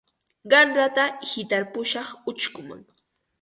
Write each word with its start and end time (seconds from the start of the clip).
Qanrata 0.51 1.05
hitarpushaq 1.33 2.09
uchkuman. 2.33 2.81